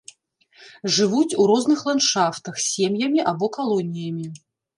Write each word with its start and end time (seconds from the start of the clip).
Жывуць 0.95 1.37
у 1.43 1.45
розных 1.51 1.83
ландшафтах, 1.89 2.55
сем'ямі 2.71 3.21
або 3.35 3.45
калоніямі. 3.61 4.27